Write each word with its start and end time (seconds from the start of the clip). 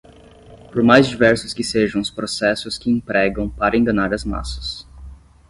por 0.73 0.81
mais 0.81 1.05
diversos 1.07 1.53
que 1.53 1.63
sejam 1.63 2.01
os 2.01 2.09
processos 2.09 2.75
que 2.75 2.89
empregam 2.89 3.47
para 3.47 3.77
enganar 3.77 4.11
as 4.15 4.23
massas 4.23 4.87